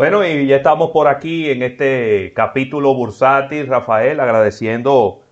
Bueno, 0.00 0.24
y 0.24 0.46
ya 0.46 0.56
estamos 0.56 0.92
por 0.92 1.08
aquí 1.08 1.50
en 1.50 1.60
este 1.60 2.32
capítulo 2.34 2.94
bursátil, 2.94 3.66
Rafael, 3.66 4.18
agradeciendo 4.18 5.24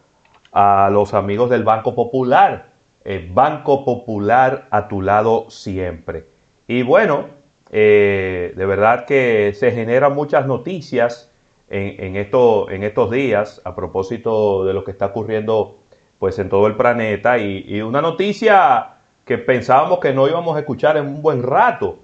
a 0.53 0.91
los 0.93 1.15
amigos 1.15 1.49
del 1.49 1.65
Banco 1.65 1.95
Popular. 1.95 2.67
El 3.03 3.31
Banco 3.31 3.87
Popular 3.87 4.69
a 4.71 4.87
tu 4.87 5.01
lado 5.01 5.49
siempre. 5.49 6.27
Y 6.67 6.83
bueno, 6.83 7.29
eh, 7.73 8.53
de 8.55 8.67
verdad 8.67 9.07
que 9.07 9.55
se 9.55 9.73
generan 9.73 10.15
muchas 10.15 10.47
noticias 10.47 11.33
en, 11.71 12.17
esto, 12.17 12.69
en 12.69 12.83
estos 12.83 13.11
días 13.11 13.63
a 13.65 13.75
propósito 13.75 14.67
de 14.67 14.75
lo 14.75 14.85
que 14.85 14.91
está 14.91 15.07
ocurriendo 15.07 15.79
pues 16.19 16.39
en 16.39 16.51
todo 16.51 16.67
el 16.67 16.77
planeta 16.77 17.39
y, 17.39 17.81
una 17.81 18.03
noticia 18.03 18.97
que 19.25 19.39
pensábamos 19.39 19.99
que 19.99 20.13
no 20.13 20.29
íbamos 20.29 20.55
a 20.57 20.61
escuchar 20.61 20.99
en 20.99 21.07
un 21.07 21.23
buen 21.23 21.43
rato 21.43 22.01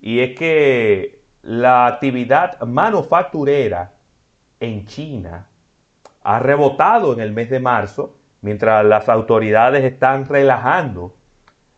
y 0.00 0.20
es 0.20 0.34
que 0.34 1.15
la 1.46 1.86
actividad 1.86 2.58
manufacturera 2.62 3.92
en 4.58 4.84
China 4.84 5.48
ha 6.24 6.40
rebotado 6.40 7.12
en 7.12 7.20
el 7.20 7.32
mes 7.32 7.50
de 7.50 7.60
marzo 7.60 8.16
mientras 8.40 8.84
las 8.84 9.08
autoridades 9.08 9.84
están 9.84 10.26
relajando, 10.26 11.14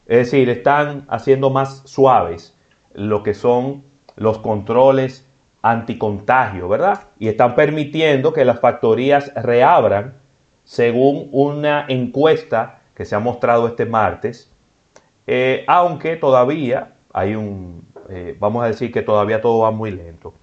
es 0.07 0.31
decir, 0.31 0.49
están 0.49 1.05
haciendo 1.11 1.51
más 1.51 1.83
suaves 1.85 2.57
lo 2.95 3.23
que 3.23 3.35
son 3.35 3.83
los 4.17 4.39
controles 4.39 5.29
anticontagio, 5.61 6.67
¿verdad? 6.67 7.01
Y 7.19 7.29
están 7.29 7.55
permitiendo 7.55 8.33
que 8.33 8.47
las 8.47 8.61
factorías 8.61 9.31
reabran 9.35 10.15
según 10.65 11.29
una 11.31 11.85
encuesta 11.89 12.81
que 12.95 13.05
se 13.05 13.15
ha 13.15 13.19
mostrado 13.19 13.69
este 13.69 13.85
martes, 13.85 14.51
eh, 15.27 15.65
aunque 15.67 16.17
todavía 16.17 16.95
hay 17.13 17.35
un, 17.35 17.87
eh, 18.09 18.37
vamos 18.39 18.65
a 18.65 18.69
decir 18.69 18.93
que 18.93 19.03
todavía 19.03 19.41
todo 19.41 19.61
va 19.61 19.71
muy 19.71 19.91
lento. 19.91 20.35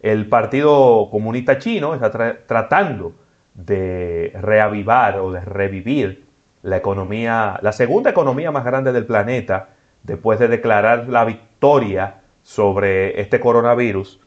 El 0.00 0.28
Partido 0.28 1.08
Comunista 1.10 1.58
Chino 1.58 1.94
está 1.94 2.10
tratando 2.46 3.12
de 3.54 4.32
reavivar 4.40 5.20
o 5.20 5.30
de 5.30 5.40
revivir 5.40 6.24
la 6.62 6.76
economía, 6.76 7.58
la 7.62 7.72
segunda 7.72 8.10
economía 8.10 8.50
más 8.50 8.64
grande 8.64 8.92
del 8.92 9.06
planeta, 9.06 9.68
después 10.02 10.38
de 10.38 10.48
declarar 10.48 11.08
la 11.08 11.24
victoria 11.24 12.22
sobre 12.42 13.20
este 13.20 13.38
coronavirus, 13.38 14.18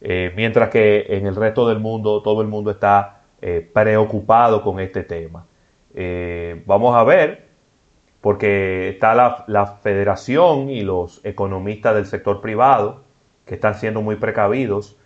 eh, 0.00 0.32
mientras 0.34 0.70
que 0.70 1.06
en 1.10 1.26
el 1.26 1.36
resto 1.36 1.68
del 1.68 1.78
mundo 1.78 2.22
todo 2.22 2.40
el 2.40 2.48
mundo 2.48 2.70
está 2.70 3.20
eh, 3.42 3.68
preocupado 3.72 4.62
con 4.62 4.80
este 4.80 5.02
tema. 5.02 5.44
Vamos 6.66 6.94
a 6.94 7.02
ver, 7.04 7.49
porque 8.20 8.90
está 8.90 9.14
la, 9.14 9.66
federación 9.82 10.70
y 10.70 10.82
los 10.82 11.24
economistas 11.24 11.94
del 11.94 12.06
sector 12.06 12.40
privado 12.40 13.02
que 13.46 13.54
están 13.54 13.74
siendo 13.74 14.02
muy 14.02 14.16
precavidos 14.16 14.96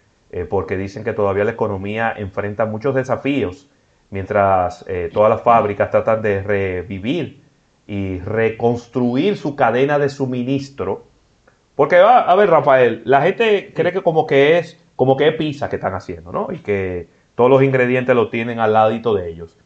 porque 0.50 0.76
dicen 0.76 1.04
que 1.04 1.12
todavía 1.12 1.44
la 1.44 1.52
economía 1.52 2.12
enfrenta 2.16 2.66
muchos 2.66 2.92
desafíos, 2.96 3.70
mientras 4.10 4.84
todas 5.12 5.30
las 5.30 5.42
fábricas 5.42 5.92
tratan 5.92 6.22
de 6.22 6.42
revivir 6.42 7.44
y 7.86 8.18
reconstruir 8.18 9.36
su 9.36 9.54
cadena 9.54 10.00
de 10.00 10.08
suministro. 10.08 11.04
Porque, 11.76 11.98
a 11.98 12.34
ver, 12.34 12.50
Rafael, 12.50 13.02
la 13.04 13.22
gente 13.22 13.72
cree 13.74 13.92
que 13.92 14.02
como 14.02 14.26
que 14.26 14.58
es 14.58 14.84
como 14.96 15.16
que 15.16 15.28
es 15.28 15.34
pizza 15.34 15.68
que 15.68 15.76
están 15.76 15.94
haciendo, 15.94 16.32
¿no? 16.32 16.48
Y 16.52 16.58
que 16.58 17.08
todos 17.34 17.50
los 17.50 17.62
ingredientes 17.62 18.14
los 18.14 18.30
tienen 18.30 18.60
al 18.60 18.72
ladito 18.72 19.14
de 19.14 19.28
ellos. 19.28 19.58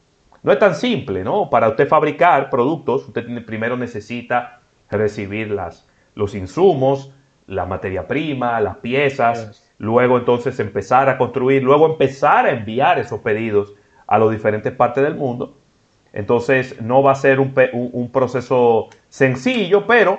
No 0.48 0.54
es 0.54 0.60
tan 0.60 0.74
simple, 0.74 1.24
¿no? 1.24 1.50
Para 1.50 1.68
usted 1.68 1.86
fabricar 1.86 2.48
productos, 2.48 3.06
usted 3.06 3.44
primero 3.44 3.76
necesita 3.76 4.60
recibir 4.90 5.50
las, 5.50 5.86
los 6.14 6.34
insumos, 6.34 7.12
la 7.46 7.66
materia 7.66 8.08
prima, 8.08 8.58
las 8.62 8.78
piezas, 8.78 9.70
luego 9.76 10.16
entonces 10.16 10.58
empezar 10.58 11.10
a 11.10 11.18
construir, 11.18 11.62
luego 11.62 11.84
empezar 11.84 12.46
a 12.46 12.52
enviar 12.52 12.98
esos 12.98 13.20
pedidos 13.20 13.74
a 14.06 14.18
las 14.18 14.30
diferentes 14.30 14.72
partes 14.72 15.04
del 15.04 15.16
mundo. 15.16 15.58
Entonces 16.14 16.80
no 16.80 17.02
va 17.02 17.12
a 17.12 17.16
ser 17.16 17.40
un, 17.40 17.52
un, 17.74 18.10
proceso 18.10 18.88
sencillo, 19.10 19.86
pero 19.86 20.18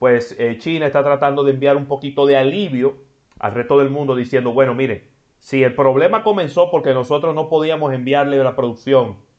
pues 0.00 0.34
eh, 0.40 0.58
China 0.58 0.86
está 0.86 1.04
tratando 1.04 1.44
de 1.44 1.52
enviar 1.52 1.76
un 1.76 1.86
poquito 1.86 2.26
de 2.26 2.36
alivio 2.36 3.04
al 3.38 3.54
resto 3.54 3.78
del 3.78 3.90
mundo 3.90 4.16
diciendo, 4.16 4.52
bueno, 4.52 4.74
mire, 4.74 5.10
si 5.38 5.62
el 5.62 5.76
problema 5.76 6.24
comenzó 6.24 6.72
porque 6.72 6.92
nosotros 6.92 7.36
no 7.36 7.48
podíamos 7.48 7.92
enviarle 7.92 8.36
la 8.38 8.56
producción 8.56 9.29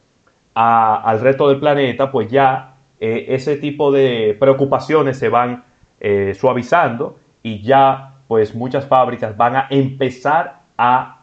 al 0.54 1.20
resto 1.20 1.48
del 1.48 1.58
planeta, 1.58 2.10
pues 2.10 2.30
ya 2.30 2.74
eh, 3.00 3.26
ese 3.28 3.56
tipo 3.56 3.90
de 3.90 4.36
preocupaciones 4.38 5.18
se 5.18 5.28
van 5.28 5.64
eh, 6.00 6.34
suavizando 6.34 7.18
y 7.42 7.62
ya 7.62 8.20
pues 8.28 8.54
muchas 8.54 8.86
fábricas 8.86 9.36
van 9.36 9.56
a 9.56 9.66
empezar 9.70 10.60
a 10.78 11.22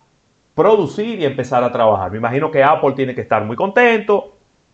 producir 0.54 1.20
y 1.20 1.26
empezar 1.26 1.64
a 1.64 1.72
trabajar. 1.72 2.12
Me 2.12 2.18
imagino 2.18 2.52
que 2.52 2.64
Apple 2.64 2.94
tiene 2.94 3.16
que 3.16 3.22
estar 3.22 3.44
muy 3.46 3.56
contento 3.56 4.34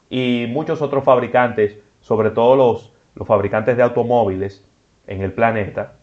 y 0.10 0.46
muchos 0.50 0.82
otros 0.82 1.04
fabricantes, 1.04 1.78
sobre 2.02 2.32
todo 2.32 2.56
los, 2.56 2.94
fabricantes 3.26 3.78
de 3.78 3.84
automóviles 3.84 4.70
en 5.08 5.22
el 5.22 5.32
planeta, 5.32 5.94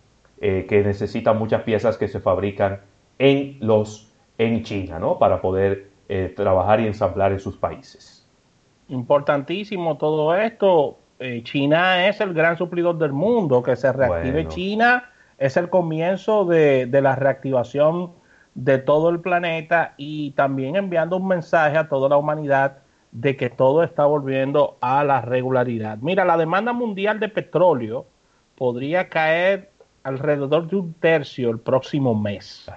eh, 0.40 0.66
que 0.68 0.82
necesitan 0.82 1.38
muchas 1.38 1.62
piezas 1.62 1.98
que 1.98 2.08
se 2.08 2.20
fabrican 2.20 2.80
en, 3.18 3.58
los, 3.60 4.12
en 4.38 4.62
China, 4.62 4.98
¿no? 4.98 5.18
Para 5.18 5.40
poder 5.40 5.90
eh, 6.08 6.32
trabajar 6.34 6.80
y 6.80 6.86
ensamblar 6.86 7.32
en 7.32 7.40
sus 7.40 7.56
países. 7.56 8.21
Importantísimo 8.92 9.96
todo 9.96 10.34
esto. 10.36 10.98
Eh, 11.18 11.42
China 11.44 12.06
es 12.06 12.20
el 12.20 12.34
gran 12.34 12.56
suplidor 12.58 12.98
del 12.98 13.12
mundo. 13.12 13.62
Que 13.62 13.74
se 13.74 13.92
reactive 13.92 14.46
China 14.48 15.10
es 15.38 15.56
el 15.56 15.70
comienzo 15.70 16.44
de, 16.44 16.86
de 16.86 17.00
la 17.00 17.16
reactivación 17.16 18.12
de 18.54 18.78
todo 18.78 19.08
el 19.08 19.20
planeta 19.20 19.94
y 19.96 20.32
también 20.32 20.76
enviando 20.76 21.16
un 21.16 21.26
mensaje 21.26 21.78
a 21.78 21.88
toda 21.88 22.08
la 22.08 22.18
humanidad 22.18 22.78
de 23.12 23.36
que 23.36 23.50
todo 23.50 23.82
está 23.82 24.04
volviendo 24.04 24.76
a 24.80 25.04
la 25.04 25.20
regularidad. 25.20 25.98
Mira, 25.98 26.24
la 26.24 26.36
demanda 26.36 26.72
mundial 26.72 27.18
de 27.20 27.28
petróleo 27.28 28.06
podría 28.56 29.08
caer 29.08 29.70
alrededor 30.02 30.66
de 30.66 30.76
un 30.76 30.94
tercio 30.94 31.50
el 31.50 31.58
próximo 31.58 32.14
mes. 32.14 32.70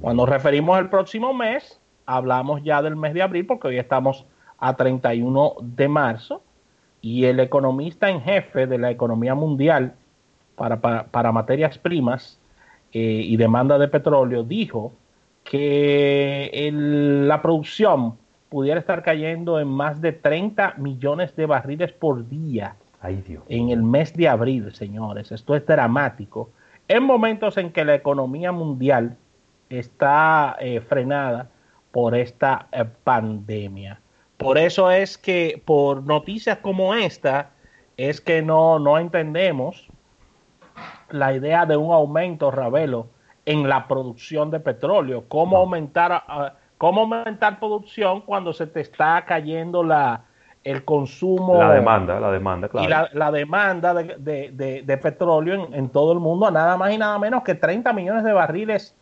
Cuando 0.00 0.26
referimos 0.26 0.78
al 0.78 0.88
próximo 0.90 1.34
mes, 1.34 1.80
hablamos 2.06 2.62
ya 2.62 2.82
del 2.82 2.96
mes 2.96 3.14
de 3.14 3.22
abril 3.22 3.46
porque 3.46 3.68
hoy 3.68 3.78
estamos 3.78 4.26
a 4.58 4.76
31 4.76 5.54
de 5.60 5.88
marzo 5.88 6.42
y 7.00 7.24
el 7.24 7.40
economista 7.40 8.10
en 8.10 8.20
jefe 8.20 8.66
de 8.66 8.78
la 8.78 8.90
economía 8.90 9.34
mundial 9.34 9.94
para, 10.56 10.80
para, 10.80 11.32
materias 11.32 11.78
primas 11.78 12.38
eh, 12.92 13.00
y 13.00 13.36
demanda 13.36 13.78
de 13.78 13.88
petróleo 13.88 14.42
dijo 14.42 14.92
que 15.44 16.70
la 16.72 17.40
producción 17.40 18.16
pudiera 18.48 18.80
estar 18.80 19.02
cayendo 19.02 19.60
en 19.60 19.68
más 19.68 20.00
de 20.00 20.12
30 20.12 20.74
millones 20.78 21.36
de 21.36 21.46
barriles 21.46 21.92
por 21.92 22.28
día 22.28 22.74
en 23.48 23.70
el 23.70 23.82
mes 23.82 24.12
de 24.14 24.28
abril, 24.28 24.74
señores. 24.74 25.30
Esto 25.30 25.54
es 25.54 25.64
dramático 25.64 26.50
en 26.88 27.02
momentos 27.02 27.56
en 27.58 27.70
que 27.70 27.84
la 27.84 27.94
economía 27.94 28.50
mundial 28.50 29.16
está 29.68 30.56
eh, 30.58 30.80
frenada 30.80 31.50
por 31.92 32.16
esta 32.16 32.66
eh, 32.72 32.84
pandemia. 33.04 34.00
Por 34.38 34.56
eso 34.56 34.90
es 34.90 35.18
que 35.18 35.60
por 35.64 36.04
noticias 36.04 36.58
como 36.58 36.94
esta 36.94 37.50
es 37.96 38.20
que 38.20 38.40
no, 38.40 38.78
no 38.78 38.96
entendemos 38.98 39.88
la 41.10 41.34
idea 41.34 41.66
de 41.66 41.76
un 41.76 41.92
aumento, 41.92 42.50
Ravelo, 42.50 43.08
en 43.44 43.68
la 43.68 43.88
producción 43.88 44.50
de 44.50 44.60
petróleo. 44.60 45.24
¿Cómo 45.28 45.56
aumentar, 45.56 46.12
ah, 46.12 46.54
cómo 46.78 47.00
aumentar 47.02 47.58
producción 47.58 48.20
cuando 48.20 48.52
se 48.52 48.66
te 48.68 48.80
está 48.80 49.24
cayendo 49.26 49.82
la, 49.82 50.24
el 50.64 50.84
consumo. 50.84 51.54
La 51.58 51.72
demanda, 51.72 52.20
la 52.20 52.30
demanda, 52.30 52.68
claro. 52.68 52.86
Y 52.86 53.16
la, 53.16 53.30
demanda 53.32 53.94
de, 53.94 55.00
petróleo 55.02 55.68
en, 55.72 55.88
todo 55.88 56.12
el 56.12 56.20
mundo 56.20 56.46
a 56.46 56.50
nada 56.50 56.76
más 56.76 56.92
y 56.92 56.98
nada 56.98 57.18
menos 57.18 57.42
que 57.42 57.54
30 57.54 57.92
millones 57.92 58.22
de 58.22 58.32
barriles 58.32 58.94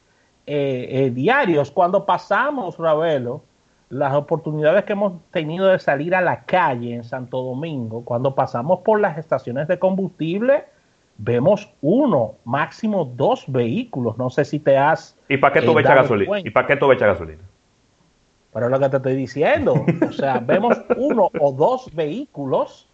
eh, 0.47 0.89
eh, 0.91 1.11
diarios. 1.11 1.71
Cuando 1.71 2.07
pasamos, 2.07 2.79
Ravelo, 2.79 3.43
las 3.89 4.15
oportunidades 4.15 4.85
que 4.85 4.93
hemos 4.93 5.15
tenido 5.31 5.67
de 5.67 5.79
salir 5.79 6.15
a 6.15 6.21
la 6.21 6.45
calle 6.45 6.95
en 6.95 7.05
Santo 7.05 7.43
Domingo, 7.43 8.05
cuando 8.05 8.35
pasamos 8.35 8.81
por 8.81 9.01
las 9.01 9.19
estaciones 9.19 9.69
de 9.69 9.79
combustible, 9.79 10.65
vemos 11.19 11.73
uno, 11.81 12.35
máximo 12.45 13.05
dos 13.05 13.45
vehículos. 13.47 14.19
No 14.19 14.31
sé 14.31 14.45
si 14.45 14.59
te 14.59 14.77
has. 14.77 15.17
¿Y 15.29 15.37
para 15.37 15.55
qué 15.55 15.63
tú 15.63 15.79
eh, 15.79 15.83
gasolina? 15.83 16.41
¿Y 16.41 16.51
para 16.51 16.67
qué 16.67 16.77
tú 16.77 16.91
echas 16.93 17.09
gasolina? 17.09 17.43
Pero 18.53 18.67
es 18.67 18.73
lo 18.73 18.81
que 18.81 18.89
te 18.89 18.97
estoy 18.97 19.17
diciendo. 19.17 19.85
O 20.09 20.13
sea, 20.13 20.39
vemos 20.45 20.81
uno 20.97 21.31
o 21.41 21.53
dos 21.53 21.95
vehículos 21.95 22.89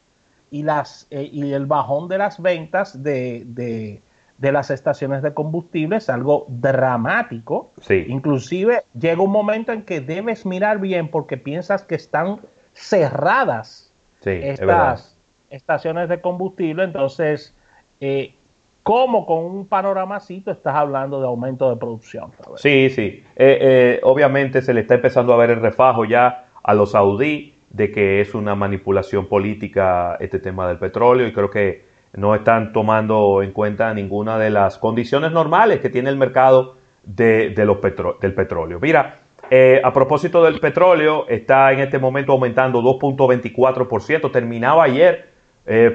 y, 0.51 0.63
las, 0.63 1.07
eh, 1.11 1.29
y 1.33 1.53
el 1.53 1.67
bajón 1.67 2.09
de 2.09 2.19
las 2.19 2.41
ventas 2.41 3.03
de, 3.03 3.45
de, 3.47 4.03
las 4.41 4.71
estaciones 4.71 5.23
de 5.23 5.35
combustible 5.35 5.97
es 5.97 6.09
algo 6.09 6.47
dramático. 6.49 7.73
Sí. 7.81 8.05
Inclusive 8.09 8.83
llega 8.99 9.23
un 9.23 9.31
momento 9.31 9.73
en 9.73 9.83
que 9.83 10.01
debes 10.01 10.45
mirar 10.47 10.79
bien 10.79 11.09
porque 11.09 11.37
piensas 11.37 11.83
que 11.83 11.95
están 11.95 12.41
cerradas 12.73 13.93
estas 14.25 15.17
estaciones 15.51 16.09
de 16.09 16.21
combustible. 16.21 16.85
Entonces, 16.85 17.55
eh, 18.01 18.35
como 18.83 19.27
con 19.27 19.45
un 19.45 19.67
panoramacito 19.67 20.51
estás 20.51 20.75
hablando 20.75 21.21
de 21.21 21.27
aumento 21.27 21.71
de 21.71 21.77
producción. 21.77 22.33
Sí, 22.57 22.91
sí. 22.91 23.23
Eh, 23.37 23.59
eh, 23.61 24.01
obviamente 24.03 24.63
se 24.63 24.75
le 24.75 24.81
está 24.81 24.95
empezando 24.95 25.33
a 25.33 25.37
ver 25.37 25.51
el 25.51 25.61
refajo 25.61 26.05
ya 26.05 26.47
a 26.63 26.75
los 26.75 26.93
saudíes 26.93 27.53
de 27.71 27.91
que 27.91 28.21
es 28.21 28.35
una 28.35 28.55
manipulación 28.55 29.27
política 29.27 30.17
este 30.21 30.39
tema 30.39 30.69
del 30.69 30.79
petróleo 30.79 31.27
y 31.27 31.33
creo 31.33 31.51
que 31.51 31.92
no 32.15 32.35
están 32.35 32.73
tomando 32.73 33.43
en 33.43 33.53
cuenta 33.53 33.93
ninguna 33.95 34.39
de 34.39 34.51
las 34.51 34.79
condiciones 34.79 35.33
normales 35.33 35.81
que 35.81 35.89
tiene 35.89 36.11
el 36.11 36.17
mercado 36.17 36.77
de, 37.05 37.55
los 37.57 37.79
del 38.21 38.35
petróleo. 38.35 38.79
Mira, 38.81 39.19
eh, 39.51 39.81
a 39.83 39.93
propósito 39.93 40.45
del 40.45 40.61
petróleo, 40.61 41.27
está 41.29 41.73
en 41.73 41.81
este 41.81 41.99
momento 41.99 42.33
aumentando 42.33 42.83
2.24%, 42.83 44.31
terminaba 44.31 44.85
ayer 44.85 45.31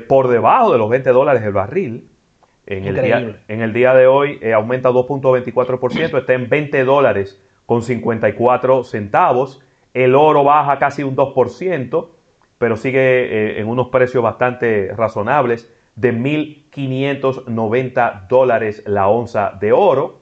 por 0.07 0.29
debajo 0.29 0.71
de 0.71 0.77
los 0.77 0.89
20 0.89 1.09
dólares 1.11 1.43
el 1.43 1.51
barril. 1.51 2.09
En 2.69 2.85
el, 2.85 3.01
día, 3.01 3.43
en 3.47 3.61
el, 3.61 3.71
día, 3.71 3.93
de 3.93 4.07
hoy 4.07 4.39
eh, 4.41 4.51
aumenta 4.51 4.89
2.24%, 4.89 6.19
está 6.19 6.33
en 6.33 6.49
20 6.49 6.83
dólares 6.83 7.41
con 7.65 7.81
54 7.81 8.83
centavos. 8.83 9.63
El 9.93 10.15
oro 10.15 10.43
baja 10.43 10.77
casi 10.77 11.01
un 11.01 11.15
2%, 11.15 12.09
pero 12.57 12.75
sigue 12.75 12.99
eh, 12.99 13.61
en 13.61 13.69
unos 13.69 13.87
precios 13.87 14.21
bastante 14.21 14.93
razonables 14.97 15.73
de 15.97 16.13
1.590 16.13 18.29
dólares 18.29 18.83
la 18.85 19.09
onza 19.09 19.57
de 19.59 19.73
oro. 19.73 20.19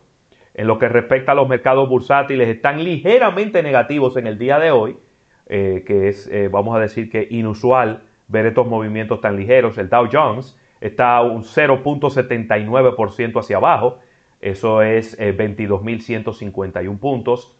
En 0.55 0.65
lo 0.65 0.79
que 0.79 0.89
respecta 0.89 1.33
a 1.33 1.35
los 1.35 1.47
mercados 1.47 1.87
bursátiles, 1.87 2.47
están 2.47 2.83
ligeramente 2.83 3.61
negativos 3.61 4.17
en 4.17 4.25
el 4.25 4.39
día 4.39 4.57
de 4.57 4.71
hoy, 4.71 4.97
eh, 5.45 5.83
que 5.85 6.07
es, 6.07 6.27
vamos 6.49 6.75
a 6.75 6.79
decir 6.79 7.11
que 7.11 7.27
inusual 7.29 8.05
ver 8.27 8.47
estos 8.47 8.67
movimientos 8.67 9.21
tan 9.21 9.37
ligeros. 9.37 9.77
El 9.77 9.89
Dow 9.89 10.09
Jones 10.11 10.59
está 10.81 11.21
un 11.21 11.43
0.79% 11.43 13.39
hacia 13.39 13.57
abajo, 13.57 13.99
eso 14.41 14.81
es 14.81 15.19
22.151 15.19 16.93
eh, 16.93 16.97
puntos. 16.99 17.57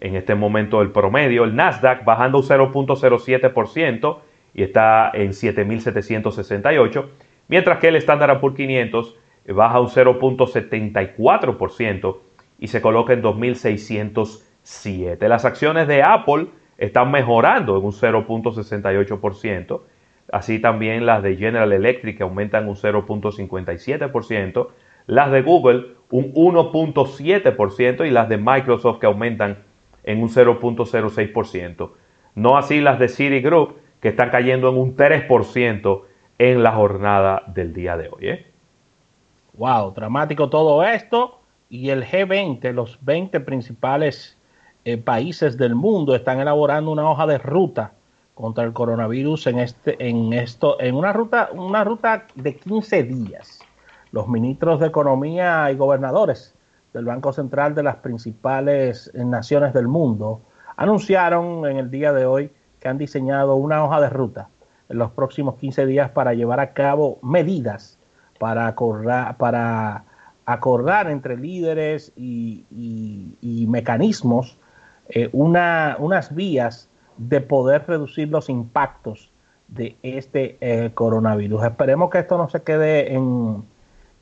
En 0.00 0.16
este 0.16 0.34
momento 0.34 0.82
el 0.82 0.90
promedio, 0.90 1.44
el 1.44 1.54
Nasdaq 1.54 2.04
bajando 2.04 2.38
un 2.38 2.44
0.07% 2.44 4.18
y 4.54 4.62
está 4.62 5.10
en 5.14 5.30
7.768, 5.30 7.06
mientras 7.48 7.78
que 7.78 7.88
el 7.88 7.96
Standard 7.96 8.38
Poor's 8.40 8.56
500 8.56 9.16
eh, 9.46 9.52
baja 9.52 9.80
un 9.80 9.88
0.74% 9.88 12.16
y 12.58 12.68
se 12.68 12.80
coloca 12.80 13.12
en 13.12 13.22
2.607. 13.22 15.28
Las 15.28 15.44
acciones 15.44 15.86
de 15.88 16.02
Apple 16.02 16.46
están 16.78 17.10
mejorando 17.10 17.76
en 17.76 17.84
un 17.84 17.92
0.68%, 17.92 19.82
así 20.32 20.58
también 20.58 21.04
las 21.06 21.22
de 21.22 21.36
General 21.36 21.72
Electric 21.72 22.20
aumentan 22.20 22.68
un 22.68 22.76
0.57%, 22.76 24.68
las 25.06 25.30
de 25.30 25.42
Google 25.42 25.86
un 26.10 26.32
1.7% 26.32 28.06
y 28.06 28.10
las 28.10 28.28
de 28.28 28.38
Microsoft 28.38 29.00
que 29.00 29.06
aumentan 29.06 29.58
en 30.04 30.22
un 30.22 30.28
0.06%. 30.28 31.90
No 32.34 32.56
así 32.56 32.80
las 32.80 32.98
de 32.98 33.08
Citigroup 33.08 33.76
que 34.00 34.08
están 34.08 34.30
cayendo 34.30 34.68
en 34.68 34.76
un 34.76 34.96
3% 34.96 36.02
en 36.38 36.62
la 36.62 36.72
jornada 36.72 37.42
del 37.46 37.72
día 37.72 37.96
de 37.96 38.08
hoy. 38.08 38.28
¿eh? 38.28 38.46
Wow, 39.54 39.92
dramático 39.92 40.48
todo 40.48 40.82
esto. 40.84 41.40
Y 41.68 41.90
el 41.90 42.04
G20, 42.04 42.72
los 42.72 42.98
20 43.04 43.40
principales 43.40 44.38
eh, 44.84 44.96
países 44.96 45.56
del 45.56 45.74
mundo, 45.74 46.14
están 46.14 46.40
elaborando 46.40 46.90
una 46.90 47.08
hoja 47.08 47.26
de 47.26 47.38
ruta 47.38 47.92
contra 48.34 48.64
el 48.64 48.72
coronavirus 48.72 49.46
en 49.46 49.60
este 49.60 49.96
en 50.08 50.32
esto 50.32 50.80
en 50.80 50.96
una 50.96 51.12
ruta 51.12 51.50
una 51.52 51.84
ruta 51.84 52.26
de 52.34 52.56
15 52.56 53.04
días. 53.04 53.60
Los 54.10 54.28
ministros 54.28 54.80
de 54.80 54.88
economía 54.88 55.70
y 55.70 55.76
gobernadores 55.76 56.54
del 56.92 57.04
Banco 57.04 57.32
Central 57.32 57.74
de 57.74 57.84
las 57.84 57.96
principales 57.96 59.12
naciones 59.14 59.72
del 59.72 59.88
mundo 59.88 60.42
anunciaron 60.76 61.66
en 61.66 61.76
el 61.78 61.90
día 61.90 62.12
de 62.12 62.26
hoy 62.26 62.50
que 62.80 62.88
han 62.88 62.98
diseñado 62.98 63.54
una 63.54 63.84
hoja 63.84 64.00
de 64.00 64.10
ruta 64.10 64.48
en 64.88 64.98
los 64.98 65.10
próximos 65.12 65.56
15 65.56 65.86
días 65.86 66.10
para 66.10 66.34
llevar 66.34 66.60
a 66.60 66.72
cabo 66.72 67.18
medidas 67.22 67.98
para 68.38 68.66
acordar, 68.66 69.36
para 69.36 70.04
acordar 70.44 71.10
entre 71.10 71.36
líderes 71.36 72.12
y, 72.16 72.64
mecanismos 73.68 74.58
eh, 75.08 75.28
una, 75.32 75.96
unas 75.98 76.34
vías 76.34 76.88
de 77.16 77.40
poder 77.40 77.86
reducir 77.86 78.28
los 78.28 78.48
impactos 78.48 79.30
de 79.68 79.96
este 80.02 80.56
eh, 80.60 80.90
coronavirus. 80.94 81.64
Esperemos 81.64 82.10
que 82.10 82.18
esto 82.18 82.36
no 82.38 82.48
se 82.48 82.62
quede 82.62 83.14
en, 83.14 83.64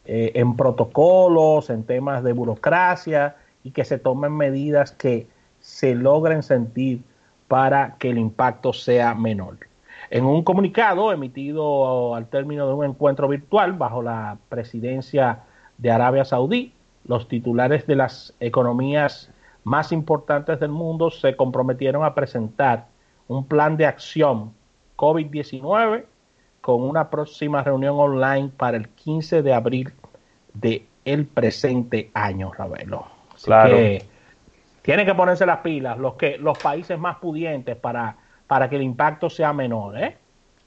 eh, 0.05 0.33
en 0.35 0.57
protocolos, 0.57 1.71
en 1.71 1.85
temas 1.85 2.23
de 2.23 2.33
burocracia 2.33 3.37
y 3.65 3.73
que 3.73 3.85
se 3.85 3.99
tomen 3.99 4.33
medidas 4.33 4.93
que 4.93 5.27
se 5.61 5.95
logren 5.95 6.43
sentir 6.43 7.03
para 7.49 7.97
que 7.99 8.11
el 8.11 8.19
impacto 8.19 8.73
sea 8.73 9.15
menor. 9.15 9.72
En 10.13 10.27
un 10.27 10.45
comunicado 10.45 11.11
emitido 11.11 12.15
al 12.15 12.27
término 12.27 12.67
de 12.67 12.75
un 12.75 12.85
encuentro 12.85 13.29
virtual 13.29 13.73
bajo 13.73 14.03
la 14.03 14.37
presidencia 14.51 15.45
de 15.79 15.91
Arabia 15.91 16.27
Saudí, 16.27 16.75
los 17.07 17.29
titulares 17.29 17.87
de 17.87 17.97
las 17.97 18.35
economías 18.39 19.31
más 19.65 19.91
importantes 19.91 20.61
del 20.61 20.69
mundo 20.69 21.11
se 21.11 21.35
comprometieron 21.35 22.05
a 22.05 22.15
presentar 22.15 22.89
un 23.27 23.47
plan 23.47 23.79
de 23.79 23.87
acción 23.87 24.53
COVID-19 24.97 26.05
con 26.61 26.83
una 26.83 27.09
próxima 27.09 27.63
reunión 27.63 27.95
online 27.99 28.51
para 28.55 28.77
el 28.77 28.91
15 28.91 29.41
de 29.41 29.55
abril 29.55 29.95
de 30.53 30.85
el 31.07 31.25
presente 31.25 32.11
año, 32.13 32.53
Ravelo. 32.53 33.07
claro. 33.43 33.77
que 33.77 34.05
tienen 34.83 35.07
que 35.07 35.15
ponerse 35.15 35.47
las 35.47 35.61
pilas 35.61 35.97
los 35.97 36.17
que 36.17 36.37
los 36.37 36.59
países 36.59 36.99
más 36.99 37.17
pudientes 37.17 37.77
para, 37.77 38.17
para 38.53 38.69
que 38.69 38.77
el 38.77 38.83
impacto 38.83 39.31
sea 39.31 39.55
menor, 39.55 39.97
¿eh? 39.97 40.15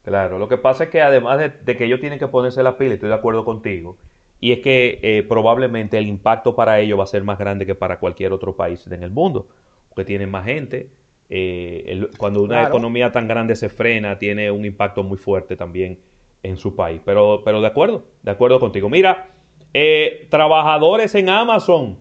Claro, 0.03 0.39
lo 0.39 0.47
que 0.47 0.57
pasa 0.57 0.85
es 0.85 0.89
que 0.89 1.03
además 1.03 1.37
de, 1.37 1.77
que 1.77 1.85
ellos 1.85 1.99
tienen 1.99 2.17
que 2.17 2.27
ponerse 2.27 2.63
las 2.63 2.73
pilas, 2.73 2.95
estoy 2.95 3.09
de 3.09 3.15
acuerdo 3.15 3.45
contigo, 3.45 3.97
y 4.39 4.53
es 4.53 4.59
que 4.61 4.97
eh, 5.03 5.21
probablemente 5.21 5.95
el 5.99 6.07
impacto 6.07 6.55
para 6.55 6.79
ellos 6.79 6.97
va 6.97 7.03
a 7.03 7.05
ser 7.05 7.23
más 7.23 7.37
grande 7.37 7.63
que 7.63 7.75
para 7.75 7.99
cualquier 7.99 8.33
otro 8.33 8.55
país 8.55 8.87
en 8.87 9.03
el 9.03 9.11
mundo, 9.11 9.49
porque 9.87 10.03
tienen 10.03 10.31
más 10.31 10.45
gente. 10.45 10.93
Eh, 11.29 12.07
cuando 12.17 12.41
una 12.41 12.63
economía 12.63 13.11
tan 13.11 13.27
grande 13.27 13.55
se 13.55 13.69
frena, 13.69 14.17
tiene 14.17 14.49
un 14.49 14.65
impacto 14.65 15.03
muy 15.03 15.19
fuerte 15.19 15.55
también 15.55 15.99
en 16.41 16.57
su 16.57 16.75
país. 16.75 17.03
Pero, 17.05 17.43
pero 17.45 17.61
de 17.61 17.67
acuerdo, 17.67 18.05
de 18.23 18.31
acuerdo 18.31 18.59
contigo. 18.59 18.89
Mira, 18.89 19.27
eh, 19.75 20.25
trabajadores 20.31 21.13
en 21.13 21.29
Amazon 21.29 21.99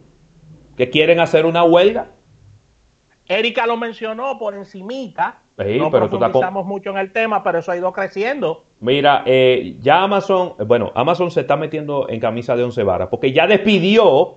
que 0.79 0.89
quieren 0.89 1.21
hacer 1.21 1.45
una 1.45 1.63
huelga. 1.63 2.09
Erika 3.27 3.67
lo 3.67 3.77
mencionó 3.77 4.39
por 4.39 4.55
encimita. 4.55 5.44
No 5.57 5.91
pero 5.91 6.09
profundizamos 6.09 6.67
mucho 6.67 6.91
en 6.91 6.99
el 6.99 7.13
tema, 7.13 7.45
pero 7.45 7.59
eso 7.61 7.71
ha 7.71 7.77
ido 7.77 7.93
creciendo. 7.93 8.65
Mira, 8.81 9.23
eh, 9.25 9.77
ya 9.81 10.03
Amazon, 10.03 10.55
bueno, 10.67 10.91
Amazon 10.95 11.31
se 11.31 11.43
está 11.43 11.57
metiendo 11.57 12.09
en 12.09 12.19
camisa 12.19 12.57
de 12.57 12.65
once 12.65 12.83
varas, 12.83 13.09
porque 13.09 13.33
ya 13.33 13.47
despidió 13.47 14.37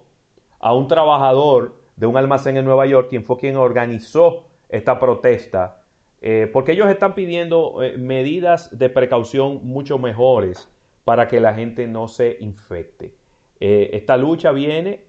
a 0.59 0.73
un 0.73 0.87
trabajador 0.87 1.81
de 1.95 2.05
un 2.05 2.17
almacén 2.17 2.57
en 2.57 2.65
Nueva 2.65 2.85
York, 2.85 3.07
quien 3.09 3.23
fue 3.23 3.37
quien 3.37 3.55
organizó 3.55 4.47
esta 4.69 4.99
protesta, 4.99 5.83
eh, 6.21 6.49
porque 6.53 6.73
ellos 6.73 6.87
están 6.87 7.15
pidiendo 7.15 7.81
eh, 7.81 7.97
medidas 7.97 8.77
de 8.77 8.89
precaución 8.89 9.61
mucho 9.63 9.97
mejores 9.97 10.69
para 11.03 11.27
que 11.27 11.39
la 11.39 11.55
gente 11.55 11.87
no 11.87 12.07
se 12.07 12.37
infecte. 12.41 13.15
esta 13.59 14.17
lucha 14.17 14.51
viene, 14.51 15.05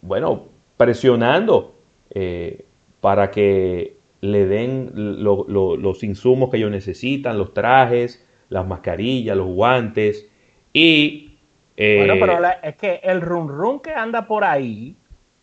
bueno, 0.00 0.46
presionando 0.76 1.74
para 3.00 3.30
que 3.30 3.98
le 4.24 4.46
den 4.46 4.90
los 4.94 6.02
insumos 6.02 6.50
que 6.50 6.56
ellos 6.56 6.70
necesitan, 6.70 7.36
los 7.36 7.52
trajes, 7.52 8.26
las 8.48 8.66
mascarillas, 8.66 9.36
los 9.36 9.48
guantes 9.48 10.28
y... 10.72 11.30
Eh, 11.76 11.96
bueno, 12.06 12.14
pero 12.20 12.38
es 12.62 12.76
que 12.76 13.00
el 13.02 13.20
rum 13.20 13.48
rum 13.48 13.80
que 13.80 13.92
anda 13.92 14.26
por 14.26 14.44
ahí, 14.44 14.96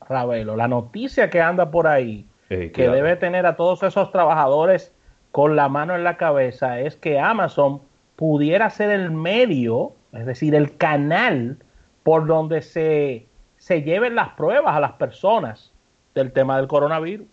Ravelo, 0.08 0.56
la 0.56 0.68
noticia 0.68 1.30
que 1.30 1.42
anda 1.42 1.70
por 1.70 1.88
ahí, 1.88 2.26
eh, 2.50 2.72
que 2.72 2.88
debe 2.88 3.18
tener 3.18 3.46
a 3.46 3.56
todos 3.56 3.84
esos 3.84 4.12
trabajadores 4.12 4.96
con 5.32 5.56
la 5.56 5.68
mano 5.70 5.94
en 5.94 6.04
la 6.04 6.18
cabeza, 6.18 6.80
es 6.80 6.96
que 6.96 7.20
Amazon 7.20 7.82
pudiera 8.16 8.70
ser 8.70 8.92
el 8.92 9.12
medio, 9.12 9.92
es 10.14 10.26
decir, 10.26 10.56
el 10.56 10.78
canal 10.78 11.58
por 12.04 12.26
donde 12.26 12.62
se, 12.62 13.28
se 13.58 13.84
lleven 13.84 14.16
las 14.16 14.30
pruebas 14.30 14.76
a 14.76 14.80
las 14.80 14.94
personas 14.94 15.74
del 16.16 16.32
tema 16.32 16.58
del 16.58 16.68
coronavirus. 16.68 17.28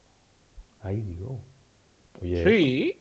Ay, 0.83 1.03
Dios. 1.03 2.45
sí, 2.45 3.01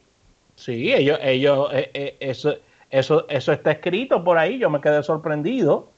sí, 0.55 0.93
ellos, 0.93 1.19
ellos, 1.21 1.69
eh, 1.73 1.91
eh, 1.93 2.17
eso, 2.19 2.55
eso, 2.89 3.27
eso 3.29 3.51
está 3.51 3.71
escrito 3.71 4.23
por 4.23 4.37
ahí. 4.37 4.57
Yo 4.57 4.69
me 4.69 4.81
quedé 4.81 5.03
sorprendido, 5.03 5.89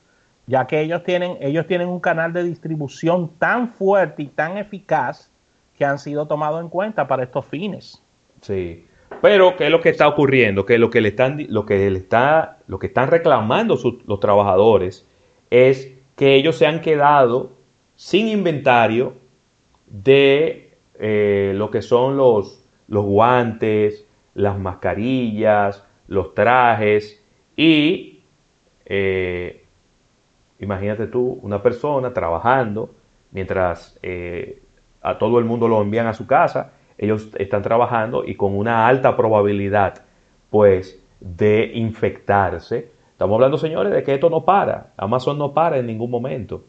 ya 0.47 0.67
que 0.67 0.81
ellos 0.81 1.03
tienen, 1.03 1.37
ellos 1.41 1.67
tienen 1.67 1.87
un 1.87 1.99
canal 1.99 2.33
de 2.33 2.43
distribución 2.43 3.29
tan 3.37 3.69
fuerte 3.69 4.23
y 4.23 4.27
tan 4.27 4.57
eficaz 4.57 5.31
que 5.77 5.85
han 5.85 5.99
sido 5.99 6.27
tomados 6.27 6.61
en 6.61 6.69
cuenta 6.69 7.07
para 7.07 7.23
estos 7.23 7.45
fines. 7.45 8.03
Sí. 8.41 8.85
Pero, 9.21 9.55
¿qué 9.57 9.65
es 9.65 9.71
lo 9.71 9.81
que 9.81 9.89
está 9.89 10.07
ocurriendo? 10.07 10.65
Que 10.65 10.77
lo 10.77 10.89
que 10.89 11.01
le 11.01 11.09
están, 11.09 11.45
lo 11.49 11.65
que 11.65 11.89
le 11.89 11.97
está, 11.97 12.59
lo 12.67 12.79
que 12.79 12.87
están 12.87 13.09
reclamando 13.09 13.77
los 14.05 14.19
trabajadores 14.19 15.07
es 15.49 15.91
que 16.15 16.35
ellos 16.35 16.57
se 16.57 16.67
han 16.67 16.81
quedado 16.81 17.53
sin 17.95 18.27
inventario 18.27 19.13
de 19.87 20.68
eh, 21.01 21.53
lo 21.55 21.71
que 21.71 21.81
son 21.81 22.17
los, 22.17 22.61
los 22.89 23.05
guantes, 23.05 24.05
las 24.33 24.59
mascarillas, 24.59 25.85
los 26.07 26.35
trajes 26.35 27.23
y 27.55 28.21
eh, 28.85 29.63
imagínate 30.59 31.07
tú, 31.07 31.39
una 31.41 31.63
persona 31.63 32.13
trabajando 32.13 32.89
mientras 33.31 33.97
eh, 34.03 34.61
a 35.01 35.17
todo 35.17 35.39
el 35.39 35.45
mundo 35.45 35.69
lo 35.69 35.81
envían 35.81 36.07
a 36.07 36.13
su 36.13 36.27
casa 36.27 36.73
ellos 36.97 37.29
están 37.37 37.61
trabajando 37.61 38.25
y 38.25 38.35
con 38.35 38.57
una 38.57 38.85
alta 38.85 39.15
probabilidad, 39.15 40.01
pues, 40.49 41.01
de 41.21 41.71
infectarse. 41.75 42.91
Estamos 43.11 43.35
hablando, 43.35 43.57
señores, 43.57 43.93
de 43.93 44.03
que 44.03 44.15
esto 44.15 44.29
no 44.29 44.43
para. 44.43 44.91
Amazon 44.97 45.37
no 45.37 45.53
para 45.53 45.77
en 45.77 45.85
ningún 45.85 46.11
momento. 46.11 46.65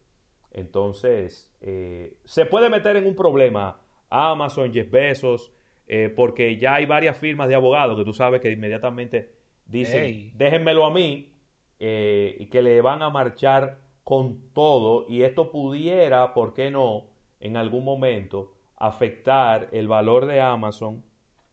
Entonces, 0.53 1.53
se 1.61 2.47
puede 2.47 2.71
meter 2.71 2.95
en 2.95 3.09
un 3.09 3.17
problema 3.17 3.81
Amazon, 4.11 4.73
Jeff 4.73 4.91
Bezos, 4.91 5.53
eh, 5.87 6.13
porque 6.15 6.59
ya 6.59 6.75
hay 6.75 6.87
varias 6.87 7.17
firmas 7.17 7.49
de 7.49 7.55
abogados 7.55 7.97
que 7.99 8.05
tú 8.05 8.13
sabes 8.13 8.41
que 8.41 8.51
inmediatamente 8.51 9.37
dicen, 9.65 10.33
déjenmelo 10.37 10.85
a 10.85 10.91
mí, 10.91 11.37
eh, 11.79 12.37
y 12.39 12.47
que 12.47 12.61
le 12.61 12.81
van 12.83 13.03
a 13.03 13.11
marchar 13.11 13.79
con 14.05 14.51
todo, 14.53 15.07
y 15.09 15.23
esto 15.23 15.51
pudiera, 15.51 16.35
¿por 16.35 16.53
qué 16.53 16.71
no?, 16.71 17.11
en 17.41 17.57
algún 17.57 17.85
momento 17.85 18.57
afectar 18.77 19.69
el 19.73 19.89
valor 19.89 20.27
de 20.27 20.41
Amazon, 20.41 21.05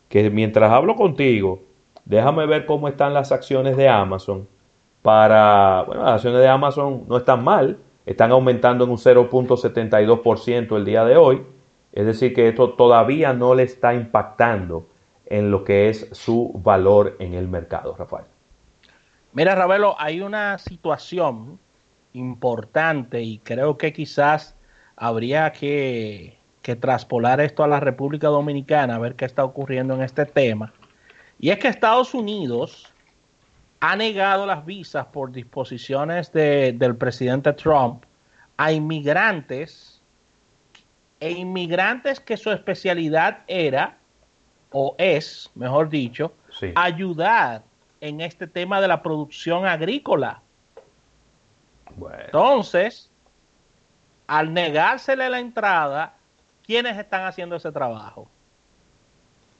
que 0.10 0.30
mientras 0.30 0.72
hablo 0.72 0.96
contigo, 0.96 1.62
déjame 2.06 2.46
ver 2.46 2.66
cómo 2.66 2.88
están 2.88 3.14
las 3.14 3.32
acciones 3.32 3.78
de 3.78 3.88
Amazon. 3.88 4.48
Para, 5.02 5.84
bueno, 5.88 6.04
las 6.04 6.16
acciones 6.16 6.40
de 6.42 6.48
Amazon 6.48 7.04
no 7.08 7.18
están 7.18 7.44
mal, 7.44 7.78
están 8.06 8.32
aumentando 8.32 8.86
en 8.86 8.92
un 8.92 8.98
0.72% 8.98 10.76
el 10.76 10.86
día 10.86 11.06
de 11.06 11.18
hoy. 11.18 11.44
Es 11.94 12.06
decir, 12.06 12.34
que 12.34 12.50
esto 12.50 12.74
todavía 12.74 13.34
no 13.34 13.56
le 13.56 13.63
está 13.63 13.94
impactando 13.94 14.88
en 15.25 15.51
lo 15.51 15.63
que 15.63 15.89
es 15.89 16.10
su 16.12 16.51
valor 16.63 17.15
en 17.20 17.34
el 17.34 17.48
mercado, 17.48 17.96
Rafael. 17.98 18.25
Mira, 19.34 19.56
Ravelo, 19.56 19.96
hay 20.00 20.22
una 20.22 20.58
situación 20.58 21.60
importante 22.13 23.22
y 23.22 23.39
creo 23.39 23.77
que 23.77 23.94
quizás 23.94 24.56
habría 24.96 25.51
que 25.51 26.38
que 26.67 26.75
traspolar 26.75 27.39
esto 27.39 27.63
a 27.63 27.67
la 27.70 27.79
República 27.79 28.27
Dominicana, 28.27 28.96
a 28.96 29.00
ver 29.00 29.15
qué 29.15 29.24
está 29.24 29.46
ocurriendo 29.46 29.96
en 29.96 30.01
este 30.01 30.25
tema. 30.25 30.74
Y 31.39 31.51
es 31.51 31.60
que 31.60 31.70
Estados 31.70 32.13
Unidos 32.13 32.91
ha 33.79 33.96
negado 33.96 34.46
las 34.46 34.65
visas 34.65 35.06
por 35.06 35.32
disposiciones 35.32 36.34
del 36.34 36.98
presidente 36.98 37.53
Trump 37.53 38.03
a 38.58 38.74
inmigrantes 38.74 39.97
e 41.20 41.32
inmigrantes 41.32 42.20
que 42.20 42.38
su 42.38 42.52
especialidad 42.52 43.40
era 43.48 43.98
o 44.72 44.96
es, 44.98 45.50
mejor 45.56 45.90
dicho, 45.90 46.34
ayudar 46.76 47.64
en 48.02 48.22
este 48.22 48.48
tema 48.48 48.82
de 48.82 48.88
la 48.88 49.02
producción 49.02 49.66
agrícola. 49.66 50.42
Entonces, 52.26 53.10
al 54.28 54.54
negársele 54.54 55.30
la 55.30 55.40
entrada, 55.40 56.18
¿Quiénes 56.68 56.98
están 56.98 57.26
haciendo 57.26 57.56
ese 57.56 57.72
trabajo? 57.72 58.28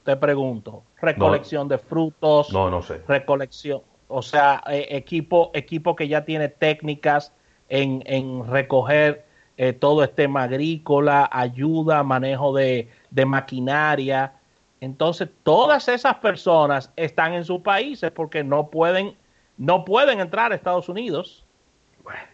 Te 0.04 0.14
pregunto. 0.14 0.84
Recolección 1.00 1.66
de 1.66 1.78
frutos. 1.78 2.52
No, 2.52 2.70
no 2.70 2.82
sé. 2.82 3.02
Recolección. 3.08 3.80
O 4.08 4.20
sea, 4.20 4.62
eh, 4.68 4.86
equipo, 4.90 5.50
equipo 5.54 5.96
que 5.96 6.06
ya 6.06 6.26
tiene 6.26 6.48
técnicas 6.48 7.32
en, 7.70 8.46
recoger 8.46 9.24
eh, 9.60 9.72
todo 9.72 10.04
este 10.04 10.22
tema 10.22 10.44
agrícola, 10.44 11.28
ayuda, 11.32 12.04
manejo 12.04 12.54
de, 12.54 12.88
maquinaria. 13.26 14.34
Entonces, 14.80 15.28
todas 15.42 15.88
esas 15.88 16.14
personas 16.18 16.92
están 16.94 17.32
en 17.32 17.44
sus 17.44 17.60
países 17.62 18.12
porque 18.12 18.44
no 18.44 18.70
pueden, 18.70 19.16
no 19.56 19.84
pueden 19.84 20.20
entrar 20.20 20.52
a 20.52 20.54
Estados 20.54 20.88
Unidos. 20.88 21.44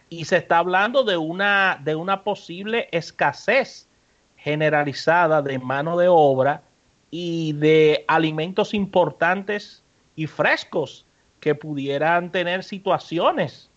Y 0.07 0.25
se 0.25 0.37
está 0.37 0.59
hablando 0.59 1.03
de 1.03 1.17
una, 1.17 1.81
de 1.83 1.95
una 1.95 2.23
posible 2.23 2.87
escasez 2.91 3.89
generalizada 4.35 5.41
de 5.41 5.57
mano 5.57 5.97
de 5.97 6.07
obra 6.07 6.61
y 7.09 7.53
de 7.53 8.05
alimentos 8.07 8.75
importantes 8.75 9.83
y 10.15 10.27
frescos 10.27 11.07
que 11.39 11.55
pudieran 11.55 12.31
tener 12.31 12.63
situaciones 12.63 13.71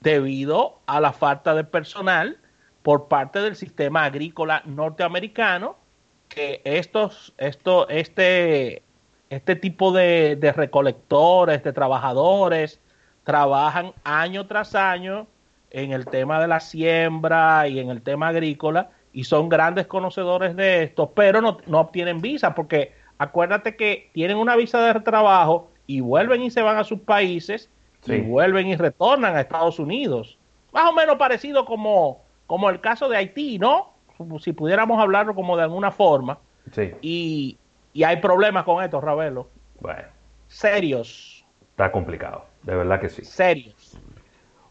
debido 0.00 0.80
a 0.86 1.00
la 1.00 1.12
falta 1.12 1.54
de 1.54 1.64
personal 1.64 2.38
por 2.84 3.08
parte 3.08 3.40
del 3.40 3.56
sistema 3.56 4.04
agrícola 4.04 4.62
norteamericano 4.66 5.76
que 6.28 6.60
estos, 6.64 7.32
esto, 7.38 7.88
este, 7.88 8.82
este 9.30 9.56
tipo 9.56 9.90
de, 9.90 10.36
de 10.36 10.52
recolectores, 10.52 11.64
de 11.64 11.72
trabajadores, 11.72 12.80
trabajan 13.24 13.94
año 14.04 14.46
tras 14.46 14.74
año 14.74 15.26
en 15.70 15.92
el 15.92 16.04
tema 16.04 16.40
de 16.40 16.46
la 16.46 16.60
siembra 16.60 17.66
y 17.68 17.80
en 17.80 17.88
el 17.88 18.02
tema 18.02 18.28
agrícola 18.28 18.90
y 19.14 19.24
son 19.24 19.48
grandes 19.48 19.86
conocedores 19.86 20.54
de 20.54 20.82
esto, 20.82 21.12
pero 21.12 21.40
no, 21.40 21.80
obtienen 21.80 22.20
visa 22.20 22.54
porque 22.54 22.92
acuérdate 23.16 23.76
que 23.76 24.10
tienen 24.12 24.36
una 24.36 24.56
visa 24.56 24.84
de 24.84 25.00
trabajo 25.00 25.70
y 25.86 26.00
vuelven 26.00 26.42
y 26.42 26.50
se 26.50 26.60
van 26.60 26.76
a 26.76 26.84
sus 26.84 27.00
países 27.00 27.70
y 28.06 28.20
vuelven 28.20 28.66
y 28.66 28.76
retornan 28.76 29.36
a 29.36 29.40
Estados 29.40 29.78
Unidos. 29.78 30.36
Más 30.72 30.90
o 30.90 30.92
menos 30.92 31.16
parecido 31.16 31.64
como, 31.64 32.23
como 32.46 32.70
el 32.70 32.80
caso 32.80 33.08
de 33.08 33.16
Haití, 33.16 33.58
¿no? 33.58 33.92
Si 34.40 34.52
pudiéramos 34.52 35.00
hablarlo 35.00 35.34
como 35.34 35.56
de 35.56 35.64
alguna 35.64 35.90
forma. 35.90 36.38
Sí. 36.72 36.92
Y, 37.02 37.58
y 37.92 38.04
hay 38.04 38.16
problemas 38.16 38.64
con 38.64 38.82
esto, 38.82 39.00
Ravelo. 39.00 39.48
Bueno. 39.80 40.08
Serios. 40.46 41.44
Está 41.70 41.90
complicado, 41.90 42.44
de 42.62 42.76
verdad 42.76 43.00
que 43.00 43.08
sí. 43.08 43.24
Serios. 43.24 43.98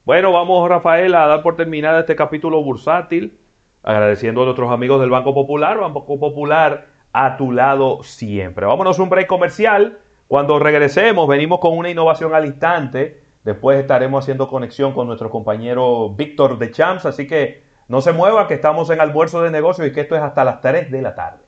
Bueno, 0.05 0.31
vamos, 0.31 0.67
Rafael, 0.69 1.13
a 1.15 1.27
dar 1.27 1.41
por 1.43 1.55
terminada 1.55 2.01
este 2.01 2.15
capítulo 2.15 2.61
bursátil 2.63 3.37
agradeciendo 3.83 4.41
a 4.41 4.45
nuestros 4.45 4.71
amigos 4.71 5.01
del 5.01 5.09
Banco 5.09 5.33
Popular, 5.33 5.77
Banco 5.79 6.05
Popular 6.05 6.87
a 7.11 7.37
tu 7.37 7.51
lado 7.51 8.01
siempre. 8.01 8.65
Vámonos 8.65 8.97
a 8.97 9.03
un 9.03 9.09
break 9.09 9.27
comercial. 9.27 9.99
Cuando 10.27 10.57
regresemos, 10.57 11.27
venimos 11.27 11.59
con 11.59 11.77
una 11.77 11.89
innovación 11.89 12.33
al 12.33 12.45
instante. 12.45 13.21
Después 13.43 13.79
estaremos 13.79 14.23
haciendo 14.23 14.47
conexión 14.47 14.93
con 14.93 15.07
nuestro 15.07 15.29
compañero 15.29 16.09
Víctor 16.09 16.57
de 16.57 16.71
Champs. 16.71 17.05
Así 17.05 17.27
que 17.27 17.61
no 17.87 18.01
se 18.01 18.13
mueva, 18.13 18.47
que 18.47 18.53
estamos 18.53 18.89
en 18.89 19.01
almuerzo 19.01 19.41
de 19.41 19.51
negocios 19.51 19.87
y 19.87 19.91
que 19.91 20.01
esto 20.01 20.15
es 20.15 20.21
hasta 20.21 20.43
las 20.43 20.61
3 20.61 20.91
de 20.91 21.01
la 21.01 21.15
tarde. 21.15 21.42